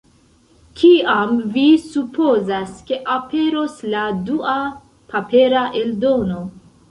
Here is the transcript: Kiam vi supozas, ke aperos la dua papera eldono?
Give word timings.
Kiam 0.79 1.33
vi 1.57 1.65
supozas, 1.81 2.71
ke 2.87 2.97
aperos 3.15 3.77
la 3.95 4.05
dua 4.31 4.57
papera 5.15 5.65
eldono? 5.83 6.41